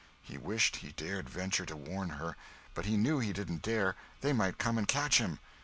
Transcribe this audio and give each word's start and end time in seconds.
He 0.23 0.35
wished 0.35 0.77
he 0.77 0.93
dared 0.93 1.29
venture 1.29 1.63
to 1.63 1.75
warn 1.75 2.09
her; 2.17 2.35
but 2.73 2.87
he 2.87 2.97
knew 2.97 3.19
he 3.19 3.33
didn't 3.33 3.61
dare—they 3.61 4.33
might 4.33 4.57
come 4.57 4.79
and 4.79 4.87
catch 4.87 5.19
him. 5.19 5.37